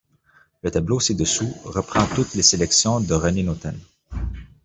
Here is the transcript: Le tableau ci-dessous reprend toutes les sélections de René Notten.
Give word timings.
Le 0.63 0.71
tableau 0.71 0.99
ci-dessous 0.99 1.53
reprend 1.63 2.07
toutes 2.15 2.33
les 2.33 2.41
sélections 2.41 2.99
de 3.01 3.13
René 3.13 3.43
Notten. 3.43 3.77